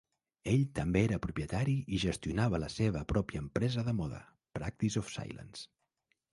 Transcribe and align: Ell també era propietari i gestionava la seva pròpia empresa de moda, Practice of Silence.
Ell 0.51 0.61
també 0.79 1.03
era 1.07 1.19
propietari 1.25 1.75
i 1.97 1.99
gestionava 2.05 2.61
la 2.65 2.71
seva 2.77 3.05
pròpia 3.15 3.45
empresa 3.45 3.87
de 3.93 3.95
moda, 4.01 4.25
Practice 4.59 5.07
of 5.07 5.17
Silence. 5.21 5.67